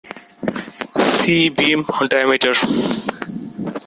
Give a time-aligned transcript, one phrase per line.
[0.99, 2.53] See beam diameter.